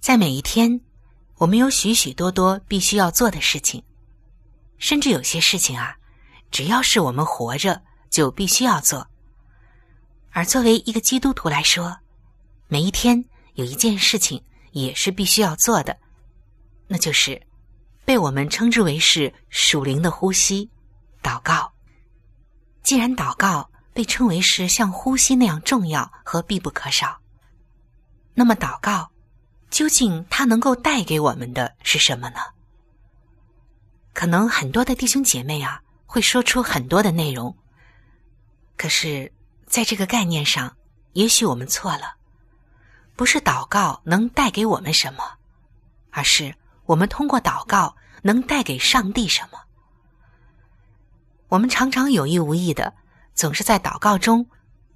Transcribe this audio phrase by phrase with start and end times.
[0.00, 0.80] 在每一天，
[1.36, 3.84] 我们有许许多多必须要做的事情，
[4.78, 5.94] 甚至有些事情啊。
[6.50, 9.06] 只要是我们活着，就必须要做。
[10.30, 11.98] 而作为一个基督徒来说，
[12.66, 13.22] 每一天
[13.54, 14.42] 有一件事情
[14.72, 15.96] 也是必须要做的，
[16.88, 17.40] 那就是
[18.06, 20.70] 被我们称之为是属灵的呼吸——
[21.22, 21.70] 祷告。
[22.82, 27.20] 既然祷告被称为是像呼吸那样重要和必不可少，
[28.32, 29.12] 那么祷告
[29.70, 32.40] 究竟它能够带给我们的是什么呢？
[34.12, 35.82] 可能很多的弟兄姐妹啊。
[36.12, 37.56] 会说出很多的内容，
[38.76, 39.32] 可是，
[39.68, 40.76] 在这个概念上，
[41.12, 42.16] 也许我们错了。
[43.14, 45.22] 不是祷告能带给我们什么，
[46.10, 46.52] 而是
[46.86, 49.60] 我们通过祷告能带给上帝什么。
[51.46, 52.92] 我们常常有意无意的，
[53.32, 54.44] 总是在祷告中，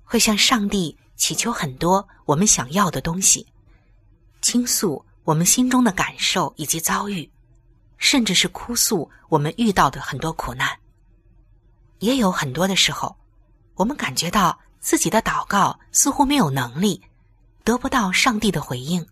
[0.02, 3.46] 会向上帝祈求很多我们想要的东西，
[4.44, 7.28] 倾诉我们心中的感受以及遭遇，
[7.96, 10.68] 甚至是哭诉我们遇到的很多苦难。
[12.00, 13.16] 也有很多的时候，
[13.74, 17.00] 我们感觉到自己的祷告似乎没有能力
[17.64, 19.06] 得不到上帝的回应。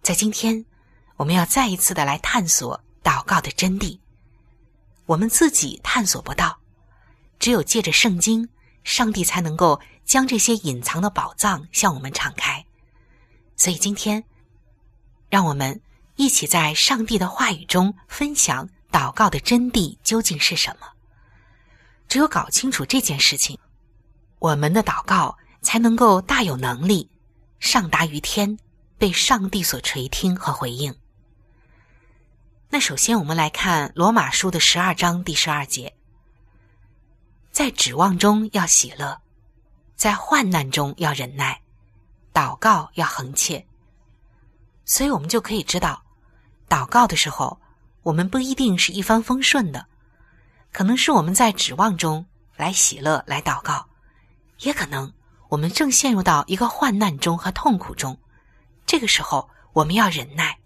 [0.00, 0.64] 在今天，
[1.16, 4.00] 我们要再一次的来探索祷告的真谛。
[5.04, 6.58] 我们自己探索不到，
[7.38, 8.48] 只有借着圣经，
[8.84, 12.64] 上帝才能够将这些隐藏的宝藏向我们敞开。
[13.62, 14.24] 所以今天，
[15.30, 15.80] 让我们
[16.16, 20.88] 一起在上帝的话语中分享祷告的真谛究竟是什么。
[22.08, 23.56] 只有搞清楚这件事情，
[24.40, 27.08] 我们的祷告才能够大有能力，
[27.60, 28.58] 上达于天，
[28.98, 30.92] 被上帝所垂听和回应。
[32.68, 35.94] 那首先，我们来看罗马书的十二章第十二节：
[37.52, 39.20] 在指望中要喜乐，
[39.94, 41.61] 在患难中要忍耐，
[42.32, 43.66] 祷告要恒切。
[44.84, 46.02] 所以，我们就可以知道，
[46.68, 47.60] 祷告的时候，
[48.02, 49.86] 我们不一定是一帆风顺的。
[50.72, 52.26] 可能是我们在指望中
[52.56, 53.86] 来喜乐来祷告，
[54.60, 55.12] 也可能
[55.48, 58.18] 我们正陷入到一个患难中和痛苦中。
[58.86, 60.58] 这个时候，我们要忍耐，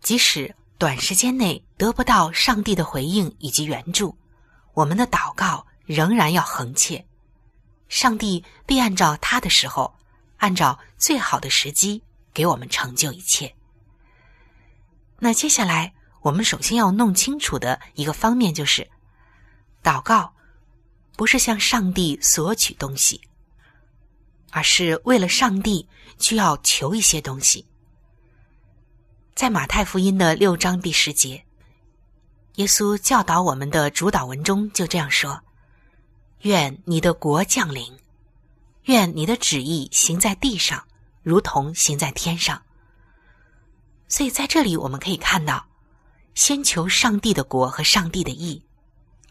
[0.00, 4.16] 即使短时间内得不到上帝的回应以及援助，
[4.72, 7.06] 我们的祷告仍然要恒切。
[7.88, 9.94] 上帝必按照他的时候，
[10.44, 12.02] 按照最好的时机
[12.34, 13.54] 给我们成就一切。
[15.18, 18.86] 那接下来，我们首先要弄清楚的一个方面就是。
[19.82, 20.34] 祷告
[21.16, 23.22] 不是向上帝索取东西，
[24.50, 25.88] 而是为了上帝
[26.18, 27.66] 需要求一些东西。
[29.34, 31.42] 在马太福音的六章第十节，
[32.56, 35.40] 耶稣教导我们的主导文中就这样说
[36.44, 37.98] ：“愿你的国降临，
[38.84, 40.86] 愿你的旨意行在地上，
[41.22, 42.62] 如同行在天上。”
[44.08, 45.66] 所以在这里我们可以看到，
[46.34, 48.64] 先求上帝的国和上帝的义。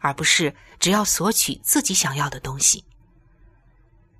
[0.06, 2.84] 而不是只要索取自己想要的东西。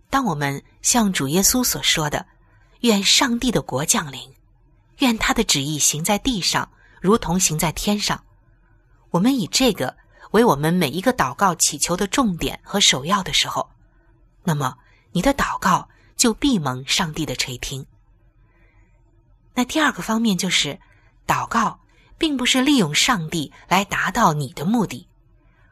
[0.10, 2.26] 当我们像主耶稣所说的
[2.80, 4.34] “愿上帝的国降临，
[5.00, 6.72] 愿他的旨意行在地上，
[7.02, 8.24] 如同行在天上”，
[9.12, 9.94] 我们以这个
[10.32, 13.70] 为我们每一个祷告祈求的重点和首要的时候，
[14.42, 14.78] 那么
[15.14, 15.88] 你的祷告
[16.18, 17.86] 就必蒙上帝的垂听。
[19.54, 20.80] 那第二个方面就是，
[21.26, 21.80] 祷告
[22.18, 25.08] 并不是利用上帝来达到你的目的，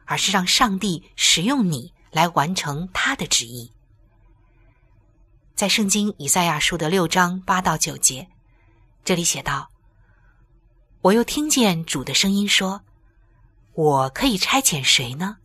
[0.04, 3.70] 而是让上帝使用你来完成他的旨意。
[5.54, 8.28] 在圣经以赛亚书的六章八到九节，
[9.04, 9.70] 这里写道
[11.02, 12.82] ：“我又听见主的声音说
[13.74, 15.38] ：‘我可以差遣谁呢？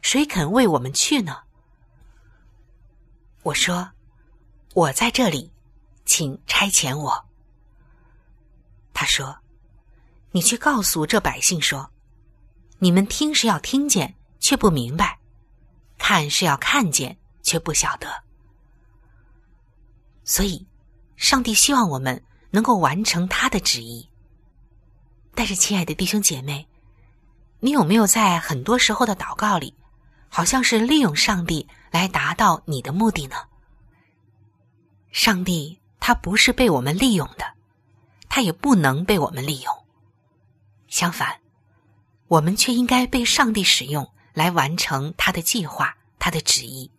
[0.00, 1.38] 谁肯为我们去呢？’
[3.42, 3.90] 我说
[4.74, 5.52] ：‘我在这里，
[6.04, 7.26] 请差遣我。’
[8.94, 9.36] 他说
[10.30, 11.90] ：‘你去告诉这百姓说，
[12.78, 15.18] 你们听是要听见，却不明白；
[15.98, 18.22] 看是要看见，却不晓得。’”
[20.24, 20.66] 所以，
[21.16, 24.08] 上帝希望我们能够完成他的旨意。
[25.34, 26.68] 但是，亲爱的弟兄姐妹，
[27.58, 29.74] 你有没有在很多时候的祷告里，
[30.28, 33.36] 好像是利用上帝来达到你的目的呢？
[35.12, 37.44] 上帝他不是被我们利用的，
[38.28, 39.84] 他也不能被我们利用。
[40.88, 41.40] 相反，
[42.26, 46.90] 我们却应该被上帝使用来完成他的计划、他的旨意。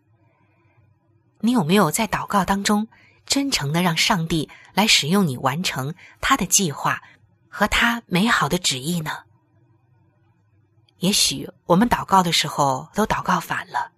[1.39, 2.87] 你有没有在祷告当中？
[3.25, 7.01] 真诚的让上帝来使用你，完成他的计划
[7.47, 9.23] 和他美好的旨意呢？
[10.99, 13.92] 也许我们祷告的时候都祷告反了，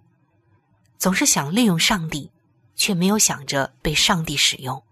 [0.97, 2.31] 总是想利用上帝，
[2.75, 4.83] 却没有想着被上帝使用。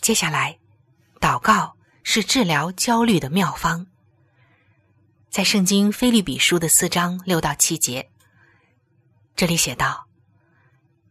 [0.00, 0.58] 接下来，
[1.20, 3.86] 祷告是治疗焦虑的妙方。
[5.28, 8.10] 在圣经菲利比书的四章六到七节，
[9.36, 10.06] 这里写道：“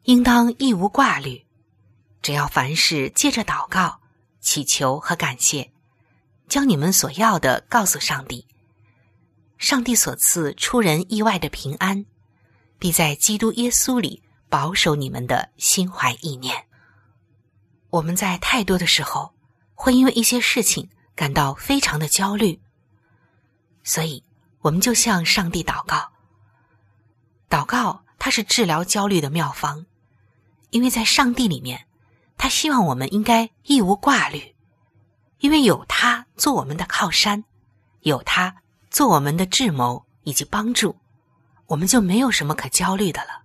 [0.03, 1.45] 应当一无挂虑。”
[2.21, 4.01] 只要凡事借着祷告、
[4.41, 5.71] 祈求和感谢，
[6.49, 8.45] 将你们所要的告诉上帝，
[9.57, 12.05] 上帝所赐出人意外的平安，
[12.79, 16.65] 必在基督耶稣里保守你们的心怀意念。
[17.89, 19.33] 我们在太多的时候
[19.75, 22.59] 会因为一些事情感到非常的焦虑，
[23.83, 24.23] 所以
[24.61, 26.09] 我们就向上帝祷告。
[27.49, 29.85] 祷告它是治疗焦虑的妙方，
[30.71, 31.85] 因为在上帝里面。
[32.41, 34.55] 他希望我们应该一无挂虑，
[35.39, 37.43] 因为有他做我们的靠山，
[37.99, 40.95] 有他做我们的智谋以及帮助，
[41.69, 43.43] 我们就没有什么可焦虑的了。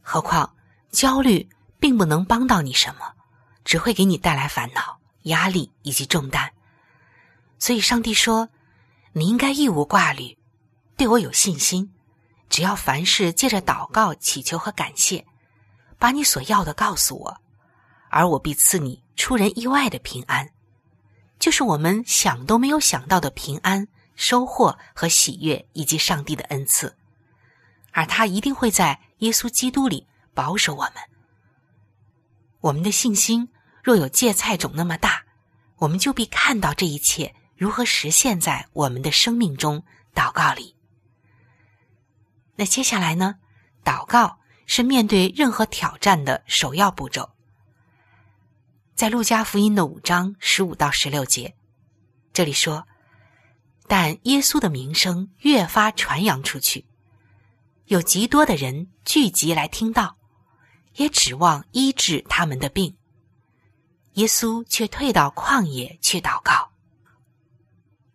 [0.00, 0.56] 何况
[0.90, 1.46] 焦虑
[1.78, 3.12] 并不能帮到你什么，
[3.64, 6.50] 只会给你带来烦恼、压力以及重担。
[7.58, 8.48] 所以，上帝说
[9.12, 10.38] ：“你应该一无挂虑，
[10.96, 11.92] 对我有信心。
[12.48, 15.26] 只要凡事借着祷告、祈求和感谢，
[15.98, 17.40] 把你所要的告诉我。”
[18.10, 20.48] 而我必赐你出人意外的平安，
[21.38, 23.86] 就是我们想都没有想到的平安、
[24.16, 26.96] 收获和喜悦，以及上帝的恩赐。
[27.92, 30.94] 而他一定会在耶稣基督里保守我们。
[32.60, 33.48] 我们的信心
[33.82, 35.24] 若有芥菜种那么大，
[35.76, 39.84] 我们就必看到这一切如何实现在我们的生命中。
[40.14, 40.74] 祷告里，
[42.56, 43.36] 那接下来呢？
[43.84, 47.30] 祷告是面对任何挑战的首要步骤。
[48.96, 51.54] 在路加福音的五章十五到十六节，
[52.32, 52.88] 这里说
[53.86, 56.84] ：“但耶稣的名声越发传扬出去，
[57.88, 60.18] 有极多的人聚集来听到，
[60.96, 62.94] 也指望医治他们的病。
[64.14, 66.70] 耶稣却退到旷野去祷告。”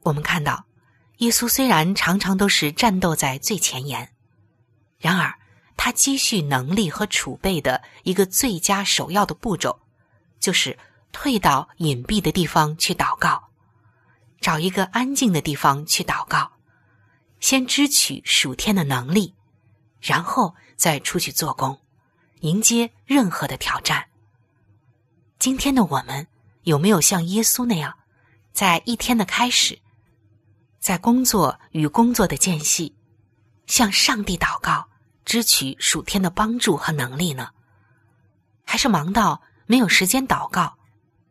[0.01, 0.65] 我们看到，
[1.17, 4.13] 耶稣虽然常常都是战斗在最前沿，
[4.99, 5.33] 然而
[5.75, 9.79] 他积蓄能力和储备的一个最佳首要的步骤。
[10.39, 10.77] 就是
[11.11, 13.49] 退到隐蔽的地方去祷告，
[14.39, 16.51] 找一个安静的地方去祷告，
[17.39, 19.33] 先支取属天的能力，
[20.03, 21.79] 然后再出去做工，
[22.41, 24.05] 迎接任何的挑战。
[25.39, 26.27] 今天的我们
[26.63, 27.95] 有没有像耶稣那样，
[28.51, 29.79] 在一天的开始，
[30.77, 32.93] 在工作与工作的间隙，
[33.65, 34.89] 向上帝祷告，
[35.23, 37.51] 支取属天的帮助和能力呢？
[38.65, 39.41] 还是忙到？
[39.65, 40.77] 没有时间祷告，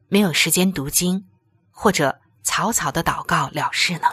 [0.09, 1.29] 没有时间读经，
[1.71, 4.09] 或者草草的祷告了事呢？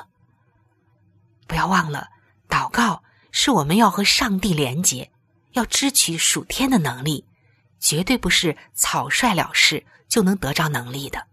[1.48, 2.10] 不要忘了，
[2.50, 3.01] 祷告
[3.32, 5.12] 是我们要和上帝连结，
[5.54, 7.26] 要支取属天的能力，
[7.80, 11.28] 绝对不是草率了事就能得着能力的。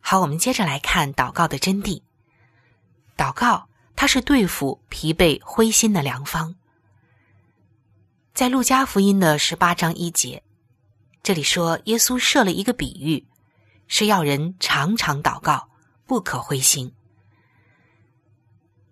[0.00, 2.02] 好，我们接着来看祷告的真谛。
[3.16, 6.54] 祷告，它是对付疲惫灰心的良方。
[8.32, 10.42] 在路加福音的十八章一节。
[11.22, 13.26] 这里说，耶稣设了一个比喻，
[13.86, 15.68] 是要人常常祷告，
[16.06, 16.94] 不可灰心。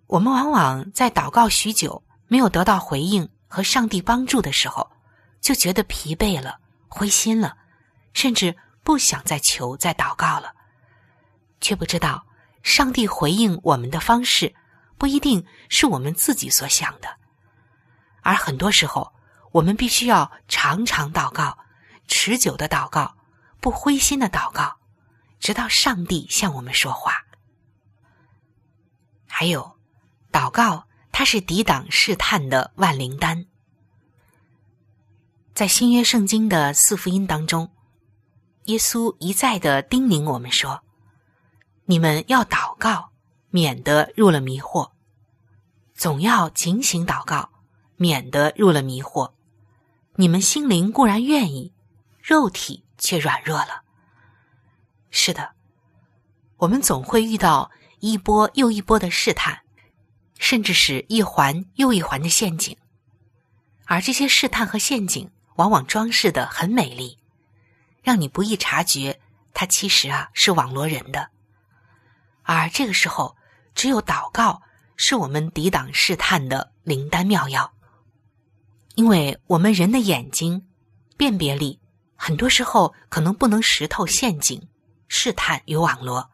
[0.09, 4.89] 我们往往在祷告许久没有得到回应和上帝帮助的时候，
[5.39, 7.55] 就觉得疲惫了、灰心了，
[8.13, 10.51] 甚至不想再求、再祷告了，
[11.61, 12.25] 却不知道
[12.63, 14.55] 上帝回应我们的方式
[14.97, 17.07] 不一定是我们自己所想的，
[18.23, 19.13] 而很多时候，
[19.51, 21.55] 我们必须要常常祷告、
[22.07, 23.15] 持久的祷告、
[23.61, 24.75] 不灰心的祷告，
[25.39, 27.13] 直到上帝向我们说话。
[29.27, 29.78] 还有，
[30.31, 33.45] 祷告它是抵挡试探的万灵丹。
[35.53, 37.69] 在新约圣经的四福音当中，
[38.65, 40.83] 耶稣一再的叮咛我们说
[41.85, 43.11] ：“你们要祷告，
[43.49, 44.91] 免得入了迷惑；
[45.95, 47.49] 总要警醒祷告，
[47.97, 49.33] 免得入了迷惑。
[50.15, 51.73] 你们心灵固然愿意，
[52.21, 53.83] 肉体却软弱了。”
[55.11, 55.51] 是的，
[56.57, 59.61] 我们总会遇到一波又一波的试探，
[60.39, 62.75] 甚至是一环又一环的陷阱，
[63.85, 65.29] 而这些试探和陷阱。
[65.55, 67.17] 往往装饰的很美丽，
[68.01, 69.19] 让你不易察觉，
[69.53, 71.31] 它其实啊是网罗人的。
[72.43, 73.35] 而这个时候，
[73.75, 74.61] 只有祷告
[74.95, 77.73] 是我们抵挡试探的灵丹妙药，
[78.95, 80.65] 因为我们人的眼睛
[81.17, 81.81] 辨别力
[82.15, 84.65] 很多时候可能不能识透陷阱、
[85.09, 86.31] 试探与网罗，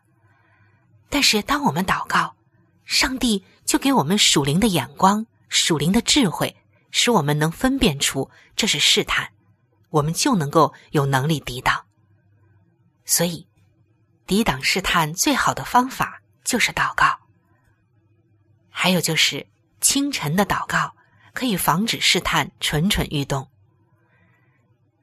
[1.09, 2.35] 但是当我们祷告，
[2.83, 6.55] 上帝就给我们属灵的眼光、属灵的智慧。
[6.97, 9.29] 使我们能分辨出这是试探，
[9.89, 11.85] 我们就能够有能力抵挡。
[13.03, 13.45] 所以，
[14.25, 17.19] 抵挡试探最好的方法就是祷告。
[18.69, 19.45] 还有就是
[19.81, 20.95] 清晨的祷告，
[21.33, 23.49] 可以防止试探蠢蠢欲动。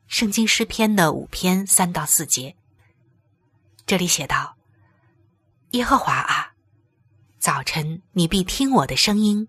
[0.06, 2.56] 圣经诗篇的五篇三到四节，
[3.84, 4.56] 这里写道
[5.72, 6.51] ：“耶和华啊，
[7.42, 9.48] 早晨你必听我的声音，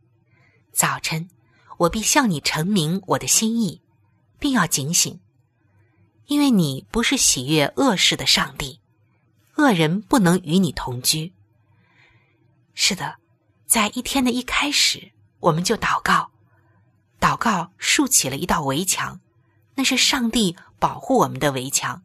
[0.72, 1.30] 早晨。”
[1.78, 3.84] 我必向你陈明我的心意，
[4.40, 5.20] 并要警醒，
[6.26, 8.80] 因为你不是喜悦恶事的上帝，
[9.58, 11.34] 恶人不能与你同居。
[12.74, 13.18] 是的，
[13.68, 16.32] 在一天的一开始，我们就祷告，
[17.20, 19.20] 祷告竖起了一道围墙，
[19.76, 22.02] 那是上帝保护我们的围墙。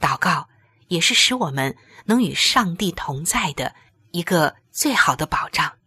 [0.00, 0.48] 祷告
[0.88, 1.76] 也是使我们
[2.06, 3.74] 能与上帝同在的
[4.10, 5.78] 一个最好的保障。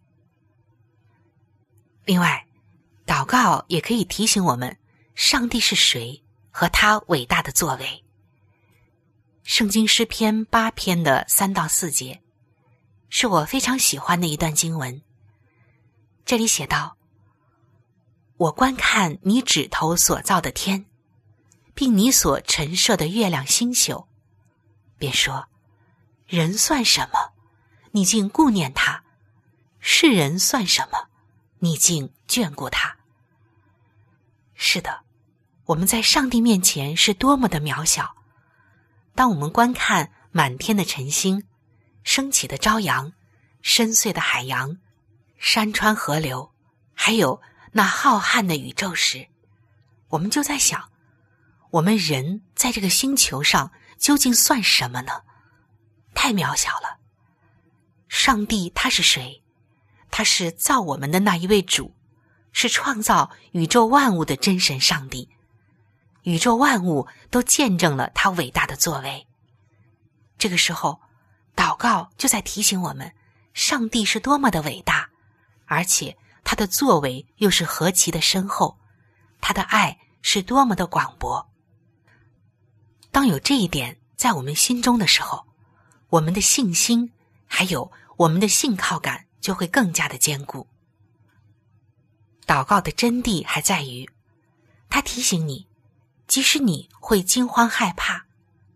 [2.06, 2.42] 另外。
[3.08, 4.80] 祷告也可以提醒我们，
[5.14, 8.04] 上帝是谁和他伟大的作为。
[9.44, 12.24] 圣经诗篇八篇的三到四节，
[13.10, 15.04] 是我非常喜欢的一段经文。
[16.26, 16.98] 这里写道
[18.38, 20.88] ：“我观看你指头所造的天，
[21.76, 24.08] 并你所陈设的月亮星宿，
[24.98, 25.48] 便说：
[26.26, 27.35] 人算什么？
[27.96, 29.04] 你竟顾念他；
[29.80, 31.08] 世人算什么？
[31.60, 32.98] 你竟眷顾他。”
[34.54, 35.06] 是的，
[35.64, 38.14] 我们在上帝面前是多么的渺小。
[39.16, 41.46] 当我们观看满天的晨星、
[42.04, 43.14] 升起的朝阳、
[43.62, 44.78] 深邃的海洋、
[45.38, 46.52] 山川河流，
[46.94, 49.26] 还有那浩瀚的宇宙时，
[50.10, 50.92] 我们就在想：
[51.70, 55.24] 我们人在这个星球上究竟算什么呢？
[56.14, 57.00] 太渺小了。
[58.18, 59.44] 上帝他是谁？
[60.10, 61.94] 他是造我们的那一位主。
[62.54, 65.28] 是创造宇宙万物的真神上帝，
[66.24, 69.28] 宇宙万物都见证了他伟大的作为。
[70.38, 71.02] 这个时候，
[71.54, 73.14] 祷告就在提醒我们：
[73.54, 75.10] 上帝是多么的伟大，
[75.66, 78.80] 而且他的作为又是何其的深厚，
[79.42, 81.50] 他的爱是多么的广博。
[83.12, 85.46] 当有这一点在我们心中的时候，
[86.08, 87.12] 我们的信心
[87.46, 90.68] 还有我们的信靠感就会更加的坚固。
[92.46, 94.10] 祷告的真谛还在于，
[94.90, 95.68] 他提醒你，
[96.28, 98.26] 即使你会惊慌害怕，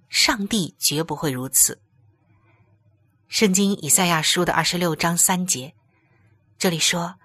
[0.09, 1.79] 上帝绝不会如此。
[3.27, 5.75] 圣经以赛亚书的二十六章三节，
[6.57, 7.15] 这里说：“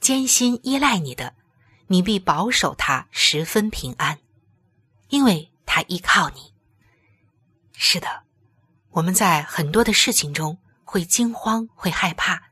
[0.00, 1.34] 艰辛依赖你的，
[1.86, 4.18] 你必保守他十分平安，
[5.08, 6.52] 因为他依靠你。”
[7.72, 8.22] 是的，
[8.90, 12.44] 我们在很多的事情中会惊慌、会害怕，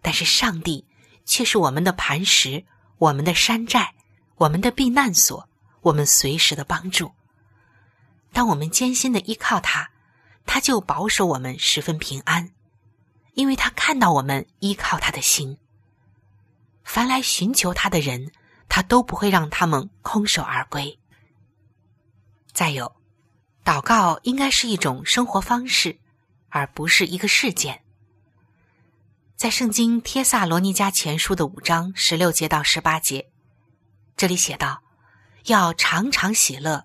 [0.00, 0.86] 但是上帝。
[1.30, 2.64] 却是我们的磐石，
[2.96, 3.92] 我们的山寨，
[4.36, 5.46] 我们的避难所，
[5.82, 7.12] 我们随时的帮助。
[8.32, 9.90] 当我们艰辛的依靠他，
[10.46, 12.50] 他就保守我们十分平安，
[13.34, 15.58] 因为他看到我们依靠他的心。
[16.82, 18.32] 凡来寻求他的人，
[18.66, 20.98] 他都不会让他们空手而归。
[22.54, 22.96] 再有，
[23.62, 25.98] 祷告应该是一种生活方式，
[26.48, 27.82] 而不是一个事件。
[29.36, 33.30] 在圣经帖萨罗尼迦前书的五章十六节到十八节，
[34.16, 34.82] 这里写道
[35.46, 36.84] ：“要常常喜乐，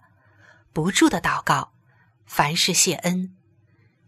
[0.72, 1.74] 不住的祷告，
[2.26, 3.36] 凡事谢恩。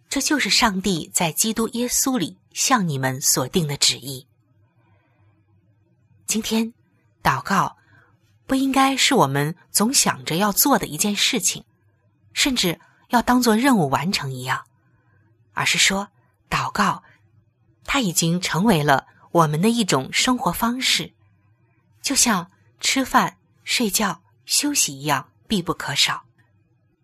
[0.07, 4.27] 这就是上帝在基督耶稣里向你们所定的旨意。
[6.27, 6.71] 今天，
[7.23, 7.75] 祷告
[8.45, 11.65] 不应该是我们总想着要做的一件事情，
[12.33, 14.63] 甚至要当做任务完成一样，
[15.55, 16.09] 而是说，
[16.47, 17.01] 祷告，
[17.83, 21.11] 它已经成为了我们的一种生活方式，
[22.03, 26.23] 就像吃饭、睡觉、休息一样必不可少，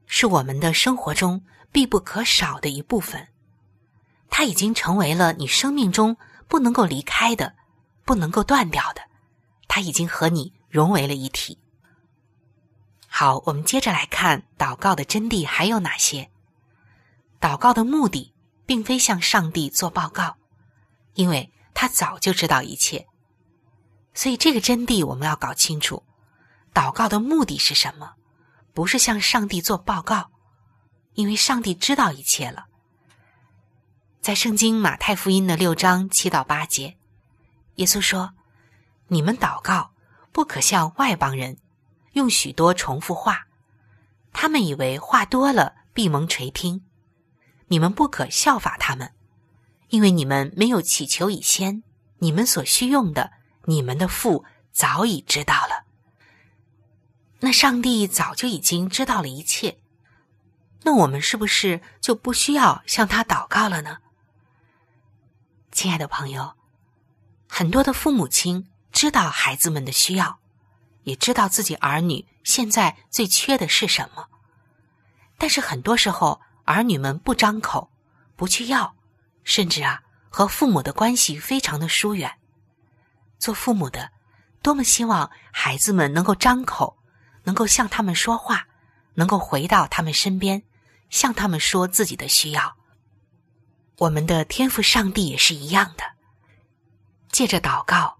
[0.05, 1.43] 是我们的生活中。
[1.73, 3.29] 必不可少的一部分，
[4.29, 6.17] 它已经成为了你生命中
[6.49, 7.55] 不能够离开的、
[8.03, 9.01] 不能够断掉的。
[9.69, 11.57] 它已经和你融为了一体。
[13.07, 16.29] 好，我们接着来看祷告的真谛还有哪些。
[17.39, 18.33] 祷告的目的
[18.71, 20.37] 并非向上帝做报告，
[21.15, 23.05] 因为他早就知道一切。
[24.13, 26.03] 所以这个真谛我们要搞清楚：
[26.73, 28.13] 祷告的目的是什么？
[28.73, 30.31] 不是向上帝做报告。
[31.15, 32.67] 因为上帝知道一切了，
[34.21, 36.95] 在圣经马太福音的六章七到八节，
[37.75, 38.31] 耶稣说
[39.11, 39.91] ：“你们祷告
[40.31, 41.57] 不可像外邦人，
[42.13, 43.47] 用许多重复话，
[44.31, 46.85] 他们以为话多了必蒙垂听。
[47.71, 49.13] 你们不可效法他们，
[49.87, 51.83] 因为你们没有祈求以先，
[52.17, 53.31] 你们所需用的，
[53.63, 55.85] 你们的父早已知道了。
[57.39, 59.77] 那上帝早就已经知道了一切。”
[60.83, 63.99] 那我们是不是就不需要向他祷告了呢？
[65.71, 66.55] 亲爱的朋友，
[67.47, 70.39] 很多的父母亲知道孩子们的需要，
[71.03, 74.27] 也知道自己儿女现在最缺的是什么，
[75.37, 77.91] 但是很多时候儿女们不张口，
[78.35, 78.95] 不去要，
[79.43, 82.31] 甚至啊和父母的关系非常的疏远。
[83.37, 84.11] 做父母的
[84.61, 86.97] 多么希望孩子们能够张口，
[87.43, 88.67] 能够向他们说话，
[89.15, 90.63] 能够回到他们身边。
[91.11, 92.77] 向他们说自己的需要。
[93.97, 96.05] 我们的天赋上帝也是一样的，
[97.29, 98.17] 借着祷告，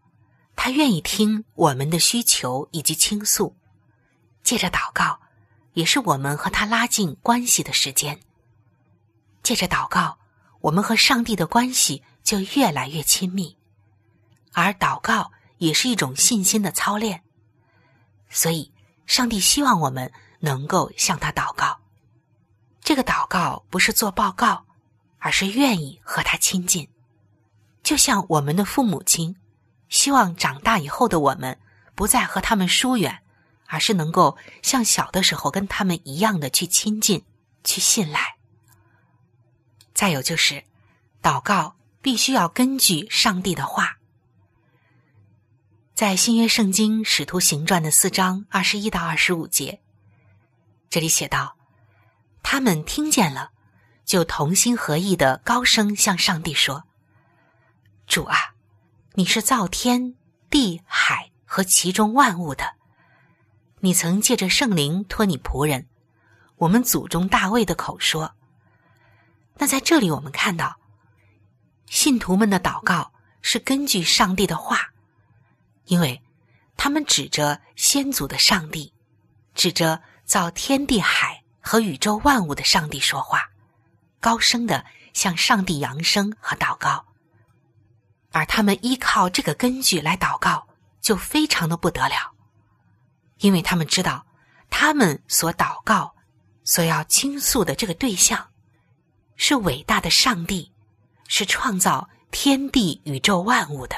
[0.57, 3.55] 他愿意听我们的需求以及倾诉。
[4.43, 5.21] 借着祷告，
[5.71, 8.19] 也是我们和他拉近关系的时间。
[9.43, 10.17] 借着祷告，
[10.59, 13.57] 我们和上帝的关系就越来越亲密。
[14.53, 17.23] 而祷告也是一种信心的操练，
[18.29, 18.71] 所以
[19.05, 21.79] 上帝希望我们能够向他祷告。
[22.81, 24.65] 这个祷告不是做报告，
[25.19, 26.89] 而是愿意和他亲近，
[27.83, 29.35] 就像我们的父母亲，
[29.87, 31.57] 希望长大以后的我们
[31.95, 33.21] 不再和他们疏远，
[33.67, 37.23] 而是能够像小的时候跟他们一样的去亲近、
[37.63, 38.35] 去信赖。
[40.01, 40.63] 再有就是，
[41.21, 43.99] 祷告必须要根据上帝的话，
[45.93, 49.79] 在新约圣经使徒行传的四章二十一到二十五节，
[50.89, 51.55] 这里写道。
[52.41, 53.51] 他们听见了，
[54.03, 56.85] 就同心合意的高声向上帝说
[58.09, 58.55] ：“主啊，
[59.13, 60.15] 你是造天
[60.49, 62.73] 地海和其中万物的，
[63.81, 65.85] 你曾借着圣灵托你仆人，
[66.55, 68.33] 我们祖宗大卫的口说。
[69.61, 70.75] 那在这里我们看到，
[71.85, 74.89] 信徒们的祷告是根据上帝的话，
[75.85, 76.19] 因为
[76.75, 78.91] 他们指着先祖的上帝，
[79.53, 83.51] 指着造天地海。”和宇宙万物的上帝说话，
[84.19, 87.05] 高声的向上帝扬声和祷告，
[88.31, 90.67] 而他们依靠这个根据来祷告，
[91.01, 92.31] 就非常的不得了，
[93.41, 94.25] 因为他们知道，
[94.71, 96.15] 他们所祷告、
[96.63, 98.49] 所要倾诉的这个对象，
[99.43, 100.71] 是伟大的上帝，
[101.27, 103.95] 是创造天地宇宙万物的。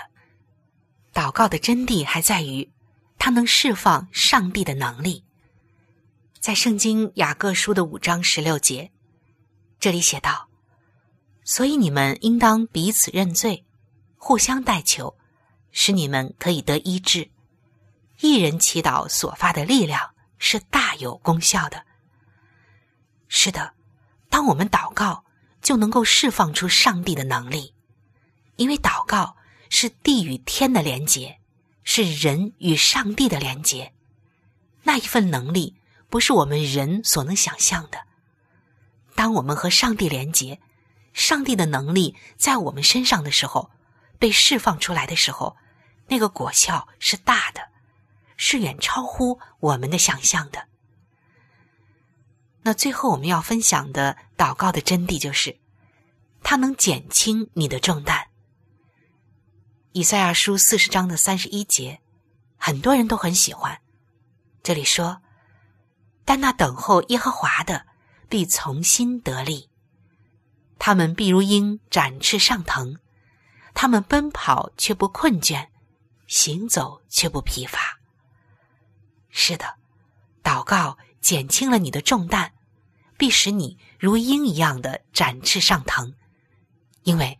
[1.13, 2.71] 祷告的真谛还在于，
[3.19, 5.25] 它能释放上帝的能力。
[6.39, 8.89] 在圣经雅各书的五章十六节，
[9.81, 10.47] 这里写道
[11.43, 13.65] ：“所以你们应当彼此认罪，
[14.15, 15.13] 互相代求，
[15.73, 17.29] 使你们可以得医治。
[18.21, 21.83] 一人祈祷所发的力量是大有功效的。”
[23.27, 23.73] 是的，
[24.29, 25.25] 当我们祷告，
[25.63, 27.73] 就能够释放出上帝的能力，
[28.57, 29.35] 因为祷告
[29.69, 31.39] 是地与天的连结，
[31.83, 33.93] 是人与上帝的连结，
[34.83, 35.77] 那一份能力。
[36.09, 38.05] 不是我们人所能想象的。
[39.15, 40.59] 当我们和上帝连结，
[41.11, 43.71] 上帝的能力在我们身上的时候，
[44.19, 45.57] 被释放出来的时候，
[46.07, 47.61] 那个果效是大的，
[48.37, 50.67] 是远超乎我们的想象的。
[52.63, 55.59] 那最后我们要分享的祷告的真谛就是，
[56.41, 58.27] 它能减轻你的重担。
[59.91, 62.01] 以赛亚书四十章的三十一节，
[62.57, 63.79] 很多人都很喜欢。
[64.63, 65.21] 这里说。
[66.25, 67.85] 但那等候耶和华的，
[68.29, 69.69] 必从心得力。
[70.79, 72.97] 他们必如鹰展翅上腾，
[73.73, 75.67] 他们奔跑却不困倦，
[76.25, 77.99] 行走却不疲乏。
[79.31, 79.75] 是的，
[80.41, 82.51] 祷告减轻了你的重担，
[83.17, 86.13] 必使你如鹰一样的展翅上腾。
[87.03, 87.39] 因为，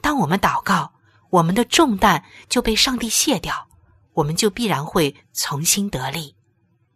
[0.00, 0.94] 当我们祷告，
[1.30, 3.68] 我们的重担就被上帝卸掉，
[4.12, 6.36] 我们就必然会重新得力，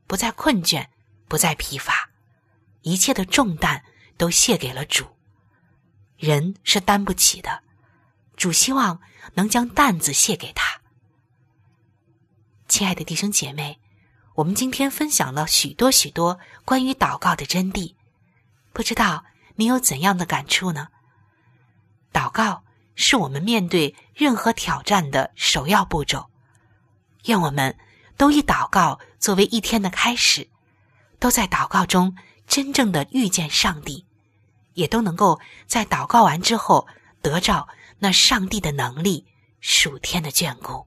[0.06, 0.86] 不再困倦，
[1.26, 2.08] 不再疲乏，
[2.82, 3.84] 一切的重担
[4.16, 5.04] 都卸给了主。
[6.16, 7.62] 人是担不起的，
[8.36, 9.00] 主希望
[9.34, 10.80] 能将担子卸给他。
[12.68, 13.80] 亲爱的弟兄姐妹，
[14.38, 17.96] 我们今天分享了许多许多关于祷告的真谛，
[18.72, 19.24] 不知道
[19.56, 20.86] 你有怎样的感触呢？
[22.12, 22.62] 祷告
[22.94, 26.30] 是我们面对任何挑战的首要步骤。
[27.24, 27.76] 愿我们
[28.16, 30.48] 都以祷告作为一天的开始，
[31.18, 32.14] 都在祷告中
[32.46, 34.06] 真正的遇见上帝。
[34.74, 36.86] 也都能够在祷告完之后
[37.20, 37.66] 得着
[37.98, 39.26] 那上帝的能力、
[39.58, 40.86] 属天的眷顾。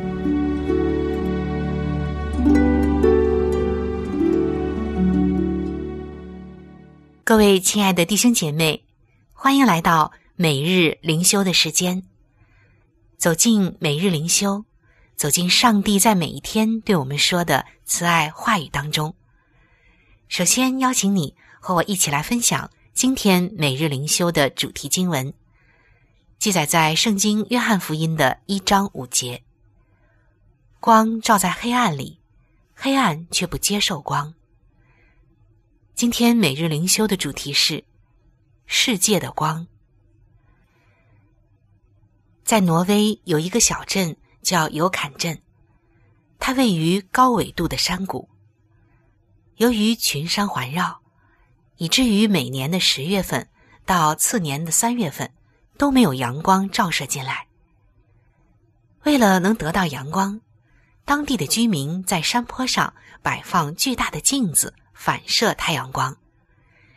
[7.31, 8.83] 各位亲爱的弟兄姐妹，
[9.31, 12.03] 欢迎来到每日灵修的时间。
[13.17, 14.65] 走进每日灵修，
[15.15, 19.15] 走进上帝在每一天对我们说的慈爱话语当中。
[20.27, 21.33] 首先邀请你。
[21.61, 25.33] 和我一起来分享今天每日灵修的主题经文，
[26.37, 29.41] 记载在圣经约翰福音的一章五节。
[30.81, 32.19] 光照在黑暗里，
[32.75, 34.33] 黑暗却不接受光。
[35.93, 37.83] 今天每日灵修的主题是
[38.65, 39.67] 世界的光。
[42.43, 45.39] 在挪威有一个小镇叫尤坎镇，
[46.39, 48.27] 它位于高纬度的山谷，
[49.57, 50.99] 由于群山环绕。
[51.77, 53.47] 以至于每年的十月份
[53.85, 55.31] 到次年的三月份
[55.79, 57.47] 都没有阳光照射进来。
[59.03, 60.39] 为了能得到阳光，
[61.05, 66.15] 当地的居民在山坡上摆放巨大的镜子，反射太阳光，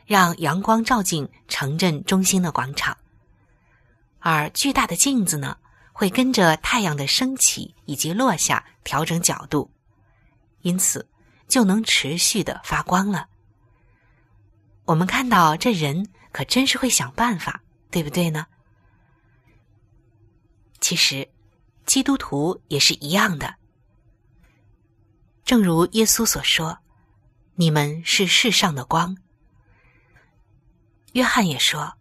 [0.04, 2.94] 让阳光照进城镇中心的广场。
[4.18, 5.56] 而巨大的镜子呢，
[5.90, 9.70] 会跟着太阳的升起以及落下调整角度，
[10.60, 11.08] 因此
[11.48, 13.26] 就能持续的发光了。
[14.84, 18.46] 我们看到这人可真是会想办法，对不对呢？
[20.78, 21.26] 其实，
[21.86, 23.54] 基督徒也是一样的。
[25.42, 26.78] 正如耶稣所说
[27.54, 29.16] ：“你们是世上的光。”
[31.12, 31.94] 约翰也说：“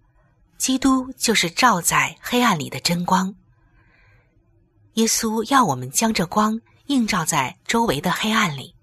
[0.57, 3.35] 基督就是照在黑暗里的真光。”
[4.95, 8.75] 耶稣要我们将这光映照在周围的黑暗里，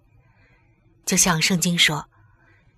[1.04, 2.08] 就像圣经说：“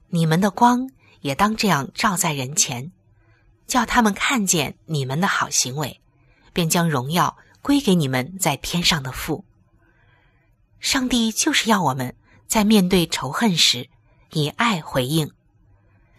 [0.08, 0.90] 你们的光。”
[1.22, 2.90] 也当这样照在人前，
[3.68, 6.00] 叫他们看见你们的好行为，
[6.52, 9.44] 便将荣耀归给你们在天上的父。
[10.80, 12.16] 上帝就是要我们
[12.52, 13.88] 在面对仇恨时
[14.32, 15.32] 以爱回应，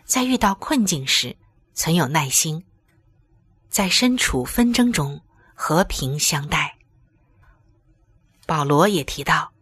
[0.03, 1.37] 在遇到困境时
[1.75, 2.65] 存有耐心，
[3.69, 5.21] 在身处纷争中
[5.53, 6.79] 和平相待。
[8.47, 9.53] 保罗也提到，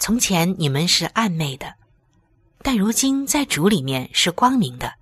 [0.00, 1.76] 从前你们是暧昧的。
[2.60, 4.94] 但如今在主里面是光明的，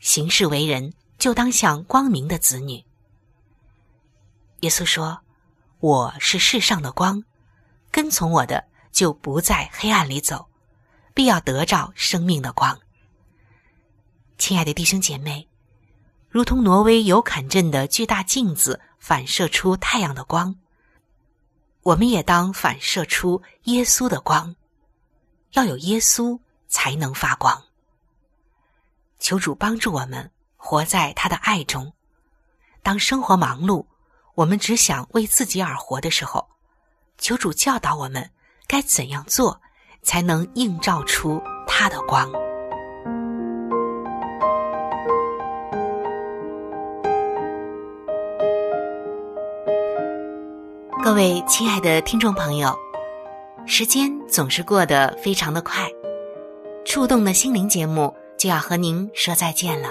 [0.00, 2.84] 行事为人就当像光明的子女。
[4.58, 5.20] 耶稣说
[5.78, 7.22] ：“我是世上的光，
[7.92, 10.48] 跟从我的就不在黑暗里走，
[11.12, 12.80] 必要得着生命的光。”
[14.38, 15.46] 亲爱的弟兄姐妹，
[16.30, 20.56] 如同挪威尤坎镇的巨大镜子反射出太阳的光，
[21.82, 24.56] 我们也当反射出耶稣的光，
[25.52, 26.40] 要有耶稣。
[26.66, 27.62] 才能发光。
[29.20, 31.92] 求主帮助我们活在他的爱中。
[32.82, 33.86] 当生活忙碌，
[34.34, 36.48] 我们只想为自己而活的时候，
[37.16, 38.28] 求主教导我们
[38.66, 39.60] 该怎样做，
[40.02, 42.30] 才能映照出他的光。
[51.02, 52.74] 各位亲爱的听众朋友，
[53.66, 55.86] 时间总是过得非常的快，
[56.86, 59.90] 触动的心灵节目就要和您说再见了。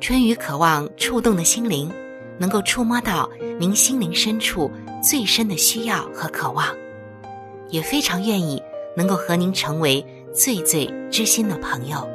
[0.00, 1.92] 春雨渴望触动的心灵
[2.38, 3.28] 能够触摸到
[3.60, 4.70] 您心灵深处
[5.02, 6.66] 最深的需要和渴望，
[7.72, 8.62] 也非常愿意
[8.96, 12.08] 能够和您成为最最知心的朋友。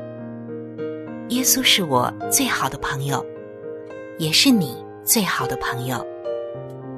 [1.29, 3.25] 耶稣是我最好的朋友，
[4.17, 6.05] 也是你最好的朋友。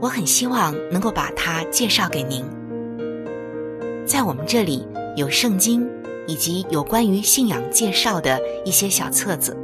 [0.01, 2.45] 我很希望能够把它介绍给您。
[4.05, 5.89] 在我们这里有圣经
[6.27, 9.57] 以及有关于信仰介绍的一些小册子，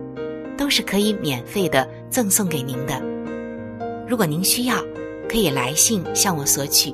[0.57, 3.01] 都是可以免费的赠送给您的。
[4.07, 4.75] 如果您需要，
[5.29, 6.93] 可以来信向我索取。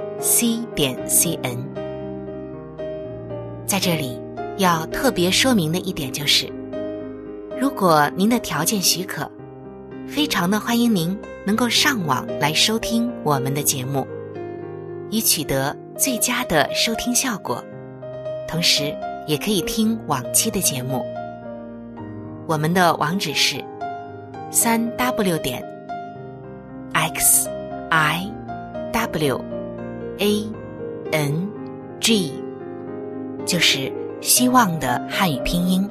[0.21, 1.57] c 点 c n。
[3.65, 4.21] 在这里
[4.57, 6.47] 要特别说明的一点就是，
[7.59, 9.29] 如果您的条件许可，
[10.07, 11.17] 非常的欢迎您。
[11.43, 14.05] 能够上网来收听我们的节目，
[15.09, 17.63] 以取得最佳的收听效果，
[18.47, 21.03] 同时也可以听往期的节目。
[22.47, 23.55] 我们的网址是
[24.51, 25.67] 三 w 点
[26.93, 27.49] x
[27.89, 28.31] i
[28.91, 29.41] w
[30.21, 30.47] a
[31.11, 31.49] n
[31.99, 32.31] g，
[33.43, 35.89] 就是希望的汉语拼音。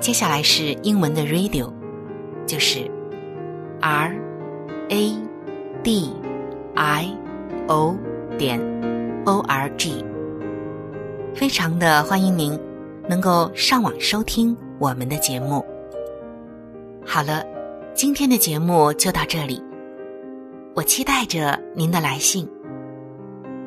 [0.00, 1.70] 接下来是英文的 radio，
[2.46, 2.90] 就是
[3.80, 4.16] r。
[4.88, 5.14] a
[5.82, 6.10] d
[6.74, 7.16] i
[7.66, 7.94] o
[8.38, 8.58] 点
[9.26, 10.02] o r g，
[11.34, 12.58] 非常的欢迎您
[13.06, 15.62] 能够上网收听我们的节目。
[17.04, 17.44] 好了，
[17.92, 19.62] 今天的节目就到这里，
[20.74, 22.48] 我期待着您的来信，